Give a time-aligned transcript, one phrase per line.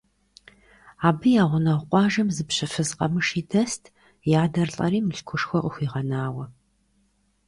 [1.07, 3.83] Абы я гъунэгъу къуажэм зы пщы фыз къэмыши дэст,
[4.29, 6.45] и адэр лӀэри мылъкушхуэ къыхуигъэнауэ.